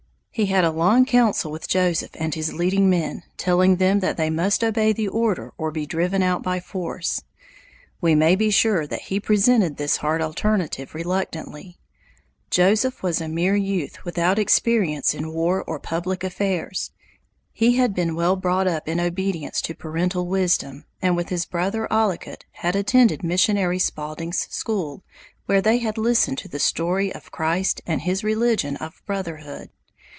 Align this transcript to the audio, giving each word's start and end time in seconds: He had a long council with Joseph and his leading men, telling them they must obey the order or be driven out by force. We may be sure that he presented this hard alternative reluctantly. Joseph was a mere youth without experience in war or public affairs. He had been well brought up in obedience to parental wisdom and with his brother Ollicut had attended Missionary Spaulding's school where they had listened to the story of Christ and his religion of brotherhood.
He 0.33 0.45
had 0.45 0.63
a 0.63 0.71
long 0.71 1.03
council 1.03 1.51
with 1.51 1.67
Joseph 1.67 2.11
and 2.15 2.33
his 2.33 2.53
leading 2.53 2.89
men, 2.89 3.23
telling 3.35 3.75
them 3.75 3.99
they 3.99 4.29
must 4.29 4.63
obey 4.63 4.93
the 4.93 5.09
order 5.09 5.51
or 5.57 5.71
be 5.71 5.85
driven 5.85 6.23
out 6.23 6.41
by 6.41 6.61
force. 6.61 7.21
We 7.99 8.15
may 8.15 8.37
be 8.37 8.49
sure 8.49 8.87
that 8.87 9.01
he 9.03 9.19
presented 9.19 9.75
this 9.75 9.97
hard 9.97 10.21
alternative 10.21 10.95
reluctantly. 10.95 11.77
Joseph 12.49 13.03
was 13.03 13.19
a 13.19 13.27
mere 13.27 13.57
youth 13.57 14.05
without 14.05 14.39
experience 14.39 15.13
in 15.13 15.33
war 15.33 15.65
or 15.67 15.79
public 15.79 16.23
affairs. 16.23 16.91
He 17.51 17.75
had 17.75 17.93
been 17.93 18.15
well 18.15 18.37
brought 18.37 18.67
up 18.67 18.87
in 18.87 19.01
obedience 19.01 19.59
to 19.63 19.75
parental 19.75 20.25
wisdom 20.27 20.85
and 21.01 21.17
with 21.17 21.27
his 21.27 21.45
brother 21.45 21.89
Ollicut 21.91 22.45
had 22.51 22.77
attended 22.77 23.21
Missionary 23.21 23.79
Spaulding's 23.79 24.47
school 24.49 25.03
where 25.45 25.61
they 25.61 25.79
had 25.79 25.97
listened 25.97 26.37
to 26.37 26.47
the 26.47 26.57
story 26.57 27.13
of 27.13 27.31
Christ 27.31 27.81
and 27.85 28.03
his 28.03 28.23
religion 28.23 28.77
of 28.77 29.03
brotherhood. 29.05 29.69